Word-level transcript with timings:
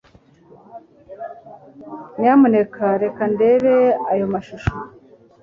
Nyamuneka 2.19 2.85
reka 3.03 3.23
ndebe 3.33 3.75
ayo 4.11 4.25
mashusho. 4.33 4.73